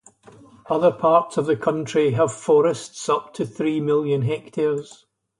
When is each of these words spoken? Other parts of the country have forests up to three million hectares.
Other 0.67 0.91
parts 0.91 1.37
of 1.37 1.45
the 1.45 1.55
country 1.55 2.13
have 2.13 2.33
forests 2.33 3.07
up 3.07 3.35
to 3.35 3.45
three 3.45 3.79
million 3.79 4.23
hectares. 4.23 5.05